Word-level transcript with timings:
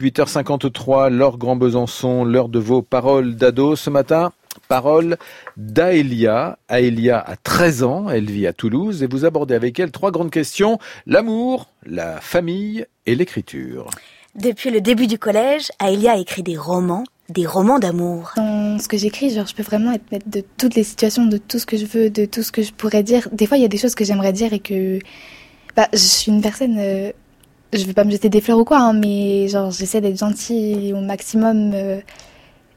8h53, 0.00 1.10
l'heure 1.10 1.36
Grand 1.36 1.56
Besançon, 1.56 2.24
l'heure 2.24 2.48
de 2.48 2.58
vos 2.58 2.80
paroles 2.80 3.36
d'ado 3.36 3.76
ce 3.76 3.90
matin. 3.90 4.32
Parole 4.68 5.18
d'Aélia. 5.56 6.58
Aélia 6.68 7.18
a 7.18 7.36
13 7.36 7.82
ans, 7.82 8.08
elle 8.08 8.30
vit 8.30 8.46
à 8.46 8.52
Toulouse 8.52 9.02
et 9.02 9.06
vous 9.06 9.24
abordez 9.24 9.54
avec 9.54 9.78
elle 9.78 9.90
trois 9.90 10.10
grandes 10.10 10.30
questions, 10.30 10.78
l'amour, 11.06 11.68
la 11.84 12.20
famille 12.20 12.86
et 13.04 13.14
l'écriture. 13.14 13.90
Depuis 14.34 14.70
le 14.70 14.80
début 14.80 15.06
du 15.06 15.18
collège, 15.18 15.70
Aélia 15.78 16.12
a 16.12 16.16
écrit 16.16 16.42
des 16.42 16.56
romans, 16.56 17.04
des 17.28 17.46
romans 17.46 17.78
d'amour. 17.78 18.32
Dans 18.36 18.78
ce 18.78 18.88
que 18.88 18.96
j'écris, 18.96 19.30
genre, 19.34 19.46
je 19.46 19.54
peux 19.54 19.62
vraiment 19.62 19.92
être 19.92 20.10
maître 20.12 20.30
de 20.30 20.42
toutes 20.56 20.76
les 20.76 20.84
situations, 20.84 21.26
de 21.26 21.36
tout 21.36 21.58
ce 21.58 21.66
que 21.66 21.76
je 21.76 21.84
veux, 21.84 22.10
de 22.10 22.24
tout 22.24 22.42
ce 22.42 22.52
que 22.52 22.62
je 22.62 22.72
pourrais 22.72 23.02
dire. 23.02 23.28
Des 23.32 23.46
fois, 23.46 23.58
il 23.58 23.62
y 23.62 23.66
a 23.66 23.68
des 23.68 23.78
choses 23.78 23.94
que 23.94 24.04
j'aimerais 24.04 24.32
dire 24.32 24.52
et 24.52 24.60
que, 24.60 24.98
bah, 25.76 25.88
je 25.92 25.98
suis 25.98 26.32
une 26.32 26.42
personne, 26.42 26.76
euh, 26.78 27.12
je 27.72 27.84
veux 27.84 27.92
pas 27.92 28.04
me 28.04 28.10
jeter 28.10 28.28
des 28.28 28.40
fleurs 28.40 28.58
ou 28.58 28.64
quoi, 28.64 28.78
hein, 28.78 28.92
mais 28.92 29.48
genre 29.48 29.70
j'essaie 29.70 30.00
d'être 30.00 30.18
gentille 30.18 30.92
au 30.92 31.00
maximum. 31.00 31.72
Euh, 31.74 32.00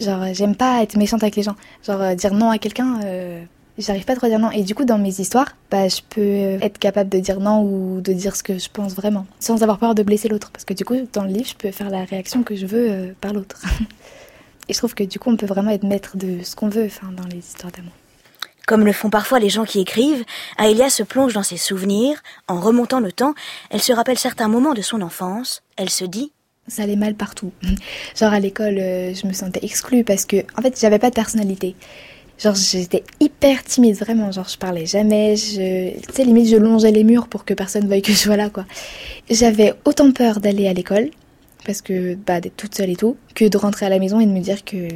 genre 0.00 0.24
j'aime 0.32 0.54
pas 0.54 0.82
être 0.82 0.96
méchante 0.96 1.22
avec 1.22 1.36
les 1.36 1.42
gens. 1.42 1.56
Genre 1.84 2.00
euh, 2.00 2.14
dire 2.14 2.34
non 2.34 2.50
à 2.50 2.58
quelqu'un, 2.58 3.00
euh, 3.04 3.42
j'arrive 3.78 4.04
pas 4.04 4.14
trop 4.14 4.26
à 4.26 4.28
dire 4.28 4.38
non. 4.38 4.50
Et 4.50 4.62
du 4.62 4.74
coup 4.74 4.84
dans 4.84 4.98
mes 4.98 5.20
histoires, 5.20 5.56
bah 5.70 5.88
je 5.88 6.00
peux 6.08 6.62
être 6.62 6.78
capable 6.78 7.10
de 7.10 7.18
dire 7.18 7.40
non 7.40 7.62
ou 7.62 8.00
de 8.00 8.12
dire 8.12 8.36
ce 8.36 8.42
que 8.42 8.58
je 8.58 8.68
pense 8.72 8.94
vraiment, 8.94 9.26
sans 9.40 9.62
avoir 9.62 9.78
peur 9.78 9.94
de 9.94 10.02
blesser 10.02 10.28
l'autre. 10.28 10.50
Parce 10.52 10.64
que 10.64 10.74
du 10.74 10.84
coup 10.84 10.96
dans 11.12 11.24
le 11.24 11.30
livre, 11.30 11.48
je 11.48 11.56
peux 11.56 11.70
faire 11.72 11.90
la 11.90 12.04
réaction 12.04 12.42
que 12.42 12.54
je 12.54 12.66
veux 12.66 13.14
par 13.20 13.32
l'autre. 13.32 13.62
Et 14.68 14.72
je 14.72 14.78
trouve 14.78 14.94
que 14.94 15.04
du 15.04 15.18
coup 15.18 15.30
on 15.30 15.36
peut 15.36 15.46
vraiment 15.46 15.70
être 15.70 15.84
maître 15.84 16.16
de 16.16 16.42
ce 16.42 16.56
qu'on 16.56 16.68
veut, 16.68 16.86
enfin 16.86 17.08
dans 17.16 17.26
les 17.28 17.38
histoires 17.38 17.72
d'amour. 17.72 17.92
Comme 18.66 18.84
le 18.84 18.92
font 18.92 19.10
parfois 19.10 19.38
les 19.38 19.48
gens 19.48 19.64
qui 19.64 19.80
écrivent, 19.80 20.24
Aélia 20.58 20.90
se 20.90 21.04
plonge 21.04 21.32
dans 21.32 21.44
ses 21.44 21.56
souvenirs. 21.56 22.22
En 22.48 22.60
remontant 22.60 23.00
le 23.00 23.12
temps, 23.12 23.34
elle 23.70 23.80
se 23.80 23.92
rappelle 23.92 24.18
certains 24.18 24.48
moments 24.48 24.74
de 24.74 24.82
son 24.82 25.02
enfance. 25.02 25.62
Elle 25.76 25.90
se 25.90 26.04
dit 26.04 26.32
ça 26.68 26.82
allait 26.82 26.96
mal 26.96 27.14
partout. 27.14 27.52
Genre 28.18 28.32
à 28.32 28.40
l'école, 28.40 28.78
euh, 28.78 29.14
je 29.14 29.26
me 29.26 29.32
sentais 29.32 29.60
exclue 29.62 30.02
parce 30.02 30.24
que, 30.24 30.38
en 30.58 30.62
fait, 30.62 30.78
j'avais 30.80 30.98
pas 30.98 31.10
de 31.10 31.14
personnalité. 31.14 31.76
Genre 32.38 32.54
j'étais 32.54 33.04
hyper 33.20 33.62
timide, 33.62 33.96
vraiment. 33.96 34.32
Genre 34.32 34.48
je 34.48 34.58
parlais 34.58 34.84
jamais. 34.84 35.36
Je... 35.36 35.98
Tu 36.00 36.12
sais, 36.12 36.24
limite, 36.24 36.48
je 36.48 36.56
longeais 36.56 36.90
les 36.90 37.04
murs 37.04 37.28
pour 37.28 37.44
que 37.44 37.54
personne 37.54 37.88
veuille 37.88 38.02
que 38.02 38.12
je 38.12 38.18
sois 38.18 38.36
là, 38.36 38.50
quoi. 38.50 38.66
J'avais 39.30 39.74
autant 39.84 40.10
peur 40.10 40.40
d'aller 40.40 40.66
à 40.66 40.72
l'école, 40.72 41.10
parce 41.64 41.82
que, 41.82 42.14
bah, 42.14 42.40
d'être 42.40 42.56
toute 42.56 42.74
seule 42.74 42.90
et 42.90 42.96
tout, 42.96 43.16
que 43.34 43.44
de 43.44 43.56
rentrer 43.56 43.86
à 43.86 43.88
la 43.88 43.98
maison 43.98 44.20
et 44.20 44.26
de 44.26 44.32
me 44.32 44.40
dire 44.40 44.64
que. 44.64 44.88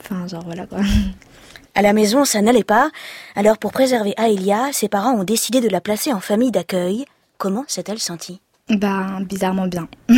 Enfin, 0.00 0.26
genre 0.26 0.44
voilà, 0.44 0.66
quoi. 0.66 0.80
À 1.74 1.80
la 1.80 1.94
maison, 1.94 2.26
ça 2.26 2.42
n'allait 2.42 2.64
pas. 2.64 2.90
Alors, 3.34 3.56
pour 3.56 3.72
préserver 3.72 4.12
Aélia, 4.18 4.68
ses 4.72 4.88
parents 4.88 5.14
ont 5.14 5.24
décidé 5.24 5.62
de 5.62 5.70
la 5.70 5.80
placer 5.80 6.12
en 6.12 6.20
famille 6.20 6.50
d'accueil. 6.50 7.06
Comment 7.38 7.64
s'est-elle 7.66 7.98
sentie? 7.98 8.40
Bah, 8.68 9.18
bizarrement 9.22 9.66
bien. 9.66 9.88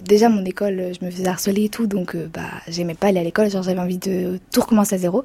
Déjà, 0.00 0.28
mon 0.28 0.44
école, 0.44 0.92
je 0.98 1.04
me 1.04 1.10
faisais 1.10 1.26
harceler 1.26 1.64
et 1.64 1.68
tout, 1.68 1.88
donc 1.88 2.14
euh, 2.14 2.30
bah, 2.32 2.50
j'aimais 2.68 2.94
pas 2.94 3.08
aller 3.08 3.18
à 3.18 3.24
l'école. 3.24 3.50
Genre, 3.50 3.64
j'avais 3.64 3.80
envie 3.80 3.98
de 3.98 4.38
tout 4.52 4.60
recommencer 4.60 4.94
à 4.94 4.98
zéro. 4.98 5.24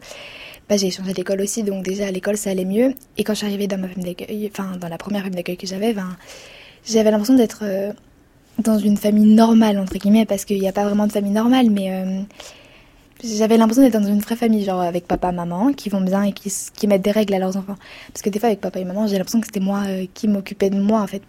Bah, 0.68 0.78
j'ai 0.78 0.90
changé 0.90 1.14
d'école 1.14 1.42
aussi, 1.42 1.62
donc 1.62 1.84
déjà 1.84 2.08
à 2.08 2.12
l'école, 2.12 2.38
ça 2.38 2.50
allait 2.50 2.66
mieux. 2.66 2.96
Et 3.18 3.23
quand 3.23 3.34
je 3.34 3.38
suis 3.38 3.48
arrivée 3.48 3.68
dans 3.68 3.78
ma 3.78 3.88
famille 3.88 4.16
d'accueil, 4.16 4.50
enfin, 4.52 4.78
dans 4.78 4.88
la 4.90 4.98
première 4.98 5.22
famille 5.22 5.38
d'accueil 5.38 5.58
que 5.58 5.68
j'avais, 5.68 5.94
ben, 5.94 6.18
j'avais 6.86 7.12
l'impression 7.12 7.36
d'être 7.36 7.60
euh, 7.62 7.94
dans 8.64 8.80
une 8.80 8.98
famille 8.98 9.32
normale, 9.36 9.78
entre 9.78 9.98
guillemets, 10.00 10.26
parce 10.26 10.44
qu'il 10.44 10.60
n'y 10.60 10.68
a 10.68 10.73
pas 10.73 10.86
vraiment 10.86 11.06
de 11.06 11.12
famille 11.12 11.32
normale, 11.32 11.70
mais. 11.70 11.92
Euh, 11.92 12.22
j'avais 13.23 13.58
l'impression 13.58 13.83
d'être 13.83 13.99
dans 13.99 14.08
une 14.08 14.19
vraie 14.19 14.35
famille, 14.35 14.63
genre 14.63 14.81
avec 14.81 15.08
papa, 15.08 15.31
maman, 15.31 15.73
qui 15.73 15.89
vont 15.89 16.02
bien 16.02 16.23
et 16.23 16.33
qui, 16.33 16.52
qui 16.73 16.88
mettent 16.88 17.02
des 17.02 17.11
règles 17.11 17.33
à 17.33 17.39
leurs 17.39 17.58
enfants. 17.58 17.77
Parce 18.11 18.21
que 18.21 18.30
des 18.30 18.39
fois, 18.39 18.47
avec 18.47 18.61
papa 18.61 18.80
et 18.80 18.85
maman, 18.85 19.08
j'ai 19.08 19.17
l'impression 19.17 19.39
que 19.39 19.47
c'était 19.47 19.59
moi 19.59 19.83
euh, 19.88 20.05
qui 20.13 20.27
m'occupais 20.27 20.69
de 20.69 20.80
moi, 20.80 21.02
en 21.02 21.08
fait. 21.08 21.21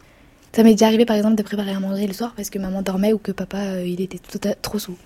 Ça 0.52 0.62
m'est 0.62 0.72
déjà 0.72 0.86
arrivé, 0.86 1.04
par 1.04 1.16
exemple, 1.16 1.36
de 1.36 1.42
préparer 1.42 1.72
à 1.72 1.80
manger 1.80 2.06
le 2.06 2.12
soir 2.12 2.32
parce 2.34 2.50
que 2.50 2.58
maman 2.58 2.82
dormait 2.82 3.12
ou 3.12 3.18
que 3.18 3.32
papa, 3.32 3.58
euh, 3.58 3.86
il 3.86 4.00
était 4.00 4.18
tout, 4.18 4.40
trop 4.62 4.78
sous. 4.78 4.96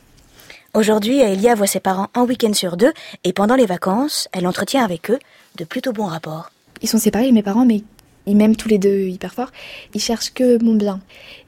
Aujourd'hui, 0.72 1.18
Elia 1.18 1.56
voit 1.56 1.66
ses 1.66 1.80
parents 1.80 2.08
un 2.14 2.22
week-end 2.22 2.52
sur 2.52 2.76
deux 2.76 2.92
et 3.24 3.32
pendant 3.32 3.56
les 3.56 3.66
vacances, 3.66 4.28
elle 4.32 4.46
entretient 4.46 4.84
avec 4.84 5.10
eux 5.10 5.18
de 5.56 5.64
plutôt 5.64 5.92
bons 5.92 6.06
rapports. 6.06 6.52
Ils 6.80 6.88
sont 6.88 6.98
séparés, 6.98 7.32
mes 7.32 7.42
parents, 7.42 7.66
mais 7.66 7.82
ils 8.30 8.36
m'aiment 8.36 8.56
tous 8.56 8.68
les 8.68 8.78
deux 8.78 9.08
hyper 9.08 9.34
fort, 9.34 9.50
ils 9.92 10.00
cherchent 10.00 10.32
que 10.32 10.62
mon 10.62 10.74
bien. 10.74 11.00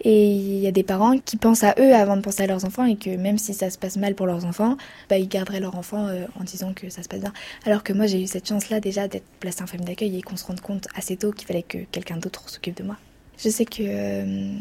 Et 0.03 0.33
il 0.33 0.59
y 0.59 0.67
a 0.67 0.73
des 0.73 0.83
parents 0.83 1.17
qui 1.19 1.37
pensent 1.37 1.63
à 1.63 1.75
eux 1.79 1.95
avant 1.95 2.17
de 2.17 2.23
penser 2.23 2.43
à 2.43 2.47
leurs 2.47 2.65
enfants 2.65 2.85
et 2.85 2.97
que 2.97 3.11
même 3.11 3.39
si 3.39 3.55
ça 3.55 3.71
se 3.71 3.79
passe 3.79 3.97
mal 3.97 4.15
pour 4.15 4.27
leurs 4.27 4.45
enfants, 4.45 4.77
bah, 5.09 5.19
ils 5.19 5.29
garderaient 5.29 5.61
leur 5.61 5.77
enfant 5.77 6.09
euh, 6.09 6.25
en 6.41 6.45
disant 6.45 6.73
que 6.75 6.91
ça 6.91 7.03
se 7.03 7.09
passe 7.09 7.21
bien. 7.21 7.33
Alors 7.65 7.85
que 7.85 7.93
moi 7.93 8.07
j'ai 8.07 8.21
eu 8.21 8.27
cette 8.27 8.49
chance-là 8.49 8.81
déjà 8.81 9.07
d'être 9.07 9.27
placée 9.39 9.63
en 9.63 9.67
famille 9.67 9.87
d'accueil 9.87 10.19
et 10.19 10.23
qu'on 10.23 10.37
se 10.37 10.45
rende 10.45 10.61
compte 10.61 10.89
assez 10.97 11.17
tôt 11.17 11.31
qu'il 11.31 11.47
fallait 11.47 11.63
que 11.63 11.79
quelqu'un 11.93 12.17
d'autre 12.17 12.49
s'occupe 12.51 12.77
de 12.77 12.83
moi. 12.83 12.97
Je 13.39 13.49
sais 13.49 13.65
que 13.65 13.83
euh, 13.83 14.53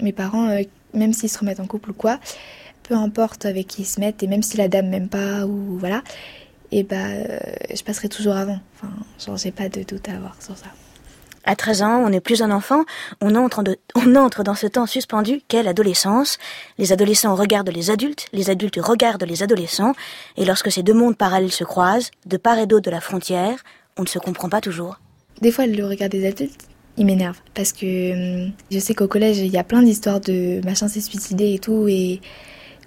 mes 0.00 0.12
parents, 0.12 0.48
euh, 0.48 0.62
même 0.94 1.12
s'ils 1.12 1.30
se 1.30 1.38
remettent 1.38 1.60
en 1.60 1.66
couple 1.66 1.90
ou 1.90 1.94
quoi, 1.94 2.18
peu 2.82 2.94
importe 2.94 3.44
avec 3.44 3.66
qui 3.66 3.82
ils 3.82 3.86
se 3.86 4.00
mettent 4.00 4.22
et 4.22 4.26
même 4.26 4.42
si 4.42 4.56
la 4.56 4.68
dame 4.68 4.88
m'aime 4.88 5.08
pas 5.08 5.46
ou 5.46 5.78
voilà, 5.78 6.02
et 6.72 6.84
bah 6.84 6.96
je 7.74 7.82
passerai 7.82 8.08
toujours 8.08 8.34
avant. 8.34 8.60
Enfin, 8.76 8.92
genre 9.24 9.36
j'ai 9.36 9.50
pas 9.50 9.68
de 9.68 9.82
doute 9.82 10.08
à 10.08 10.16
avoir 10.16 10.40
sur 10.42 10.56
ça. 10.56 10.66
À 11.44 11.56
13 11.56 11.82
ans, 11.82 12.02
on 12.04 12.10
n'est 12.10 12.20
plus 12.20 12.42
un 12.42 12.50
enfant, 12.50 12.84
on 13.20 13.34
entre, 13.34 14.42
dans 14.42 14.54
ce 14.54 14.66
temps 14.66 14.86
suspendu 14.86 15.40
qu'est 15.48 15.62
l'adolescence. 15.62 16.38
Les 16.78 16.92
adolescents 16.92 17.34
regardent 17.34 17.70
les 17.70 17.90
adultes, 17.90 18.26
les 18.32 18.50
adultes 18.50 18.78
regardent 18.80 19.24
les 19.24 19.42
adolescents, 19.42 19.94
et 20.36 20.44
lorsque 20.44 20.70
ces 20.70 20.82
deux 20.82 20.94
mondes 20.94 21.16
parallèles 21.16 21.52
se 21.52 21.64
croisent, 21.64 22.10
de 22.26 22.36
part 22.36 22.58
et 22.58 22.66
d'autre 22.66 22.84
de 22.84 22.90
la 22.90 23.00
frontière, 23.00 23.58
on 23.96 24.02
ne 24.02 24.08
se 24.08 24.18
comprend 24.18 24.48
pas 24.48 24.60
toujours. 24.60 25.00
Des 25.40 25.50
fois, 25.50 25.66
le 25.66 25.86
regard 25.86 26.08
des 26.08 26.26
adultes, 26.26 26.68
il 26.96 27.06
m'énerve, 27.06 27.38
parce 27.54 27.72
que 27.72 28.44
hum, 28.46 28.52
je 28.70 28.78
sais 28.78 28.94
qu'au 28.94 29.08
collège, 29.08 29.38
il 29.38 29.48
y 29.48 29.58
a 29.58 29.64
plein 29.64 29.82
d'histoires 29.82 30.20
de 30.20 30.60
machin 30.64 30.88
s'est 30.88 31.00
suicidé 31.00 31.54
et 31.54 31.58
tout, 31.58 31.86
et 31.88 32.20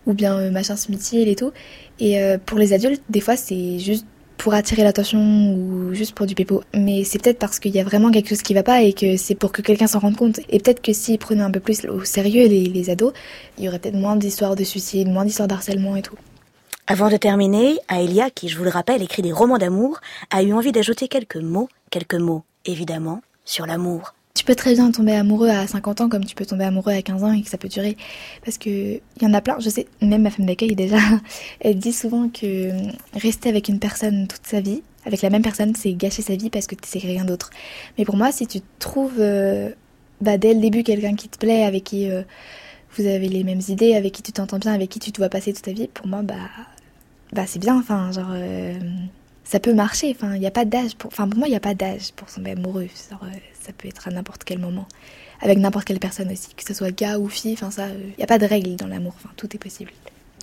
ou 0.05 0.13
bien 0.13 0.37
euh, 0.37 0.51
machin 0.51 0.75
se 0.75 0.91
mutile 0.91 1.27
et 1.27 1.35
tout. 1.35 1.51
Et 1.99 2.21
euh, 2.21 2.37
pour 2.43 2.57
les 2.57 2.73
adultes, 2.73 3.03
des 3.09 3.21
fois, 3.21 3.35
c'est 3.35 3.79
juste 3.79 4.05
pour 4.43 4.53
attirer 4.55 4.83
l'attention 4.83 5.21
ou 5.21 5.93
juste 5.93 6.13
pour 6.13 6.25
du 6.25 6.35
pépo. 6.35 6.63
Mais 6.73 7.05
c'est 7.05 7.17
peut-être 7.17 7.39
parce 7.39 7.59
qu'il 7.59 7.73
y 7.73 7.79
a 7.79 7.83
vraiment 7.85 8.11
quelque 8.11 8.27
chose 8.27 8.41
qui 8.41 8.53
va 8.53 8.61
pas 8.61 8.81
et 8.81 8.91
que 8.91 9.15
c'est 9.15 9.35
pour 9.35 9.53
que 9.53 9.61
quelqu'un 9.61 9.87
s'en 9.87 9.99
rende 9.99 10.17
compte. 10.17 10.41
Et 10.49 10.59
peut-être 10.59 10.81
que 10.81 10.91
s'ils 10.91 11.17
prenaient 11.17 11.43
un 11.43 11.49
peu 11.49 11.61
plus 11.61 11.85
au 11.85 12.03
sérieux 12.03 12.49
les, 12.49 12.65
les 12.65 12.89
ados, 12.89 13.13
il 13.57 13.63
y 13.63 13.69
aurait 13.69 13.79
peut-être 13.79 13.95
moins 13.95 14.17
d'histoires 14.17 14.57
de 14.57 14.65
suicide, 14.65 15.07
moins 15.07 15.23
d'histoires 15.23 15.47
d'harcèlement 15.47 15.95
et 15.95 16.01
tout. 16.01 16.17
Avant 16.87 17.09
de 17.09 17.15
terminer, 17.15 17.77
Aelia, 17.89 18.29
qui 18.31 18.49
je 18.49 18.57
vous 18.57 18.65
le 18.65 18.69
rappelle 18.69 19.01
écrit 19.01 19.21
des 19.21 19.31
romans 19.31 19.57
d'amour, 19.57 20.01
a 20.29 20.43
eu 20.43 20.51
envie 20.51 20.73
d'ajouter 20.73 21.07
quelques 21.07 21.37
mots, 21.37 21.69
quelques 21.89 22.15
mots 22.15 22.43
évidemment, 22.65 23.21
sur 23.45 23.65
l'amour. 23.65 24.13
Tu 24.35 24.45
peux 24.45 24.55
très 24.55 24.73
bien 24.73 24.91
tomber 24.91 25.13
amoureux 25.13 25.49
à 25.49 25.67
50 25.67 26.01
ans 26.01 26.09
comme 26.09 26.25
tu 26.25 26.33
peux 26.33 26.45
tomber 26.45 26.63
amoureux 26.63 26.91
à 26.91 27.01
15 27.03 27.23
ans 27.23 27.31
et 27.33 27.43
que 27.43 27.49
ça 27.49 27.59
peut 27.59 27.67
durer. 27.67 27.95
Parce 28.43 28.57
que 28.57 28.69
il 28.69 29.21
y 29.21 29.25
en 29.27 29.33
a 29.33 29.41
plein, 29.41 29.59
je 29.59 29.69
sais, 29.69 29.85
même 30.01 30.23
ma 30.23 30.31
femme 30.31 30.47
d'accueil 30.47 30.75
déjà, 30.75 30.97
elle 31.59 31.77
dit 31.77 31.93
souvent 31.93 32.29
que 32.29 32.71
rester 33.13 33.49
avec 33.49 33.69
une 33.69 33.79
personne 33.79 34.27
toute 34.27 34.45
sa 34.45 34.59
vie, 34.59 34.81
avec 35.05 35.21
la 35.21 35.29
même 35.29 35.43
personne, 35.43 35.75
c'est 35.75 35.93
gâcher 35.93 36.23
sa 36.23 36.35
vie 36.35 36.49
parce 36.49 36.65
que 36.65 36.75
c'est 36.83 36.99
rien 36.99 37.25
d'autre. 37.25 37.51
Mais 37.97 38.05
pour 38.05 38.17
moi, 38.17 38.31
si 38.31 38.47
tu 38.47 38.59
trouves 38.79 39.19
euh, 39.19 39.69
bah, 40.19 40.37
dès 40.39 40.55
le 40.55 40.61
début 40.61 40.83
quelqu'un 40.83 41.15
qui 41.15 41.29
te 41.29 41.37
plaît, 41.37 41.63
avec 41.63 41.83
qui 41.83 42.09
euh, 42.09 42.23
vous 42.97 43.05
avez 43.05 43.29
les 43.29 43.43
mêmes 43.43 43.61
idées, 43.67 43.95
avec 43.95 44.13
qui 44.13 44.23
tu 44.23 44.31
t'entends 44.31 44.59
bien, 44.59 44.73
avec 44.73 44.89
qui 44.89 44.99
tu 44.99 45.11
te 45.11 45.19
vois 45.19 45.29
passer 45.29 45.53
toute 45.53 45.63
ta 45.65 45.73
vie, 45.73 45.87
pour 45.87 46.07
moi, 46.07 46.23
bah, 46.23 46.35
bah 47.33 47.45
c'est 47.45 47.59
bien. 47.59 47.77
Enfin, 47.77 48.11
genre, 48.11 48.31
euh, 48.31 48.73
ça 49.43 49.59
peut 49.59 49.73
marcher. 49.73 50.11
Enfin, 50.15 50.35
il 50.35 50.39
n'y 50.39 50.47
a 50.47 50.51
pas 50.51 50.65
d'âge. 50.65 50.95
Pour... 50.95 51.09
Enfin, 51.09 51.27
pour 51.27 51.39
moi, 51.39 51.47
il 51.47 51.51
n'y 51.51 51.57
a 51.57 51.61
pas 51.61 51.73
d'âge 51.73 52.11
pour 52.15 52.27
tomber 52.27 52.51
amoureux. 52.51 52.87
Genre, 53.09 53.21
ça 53.63 53.71
peut 53.71 53.87
être 53.87 54.07
à 54.07 54.11
n'importe 54.11 54.43
quel 54.43 54.59
moment, 54.59 54.87
avec 55.41 55.57
n'importe 55.57 55.85
quelle 55.85 55.99
personne 55.99 56.31
aussi, 56.31 56.53
que 56.55 56.63
ce 56.63 56.73
soit 56.73 56.91
gars 56.91 57.17
ou 57.17 57.29
fille, 57.29 57.53
enfin 57.53 57.71
ça, 57.71 57.87
il 57.87 57.93
euh, 57.93 58.17
n'y 58.17 58.23
a 58.23 58.27
pas 58.27 58.37
de 58.37 58.45
règle 58.45 58.75
dans 58.75 58.87
l'amour, 58.87 59.13
enfin 59.15 59.29
tout 59.37 59.47
est 59.55 59.59
possible. 59.59 59.91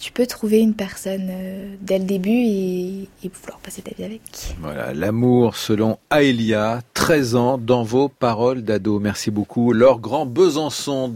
Tu 0.00 0.12
peux 0.12 0.26
trouver 0.26 0.60
une 0.60 0.72
personne 0.72 1.28
euh, 1.30 1.74
dès 1.82 1.98
le 1.98 2.06
début 2.06 2.30
et, 2.30 3.02
et, 3.22 3.30
vouloir 3.42 3.58
passer 3.58 3.82
ta 3.82 3.94
vie 3.94 4.04
avec. 4.04 4.22
Voilà, 4.58 4.94
l'amour 4.94 5.56
selon 5.56 5.98
Aélia, 6.08 6.80
13 6.94 7.34
ans, 7.34 7.58
dans 7.58 7.82
vos 7.82 8.08
paroles 8.08 8.62
d'ado. 8.62 8.98
Merci 8.98 9.30
beaucoup. 9.30 9.74
Laure 9.74 10.00
Grand 10.00 10.24
Besançon. 10.24 11.08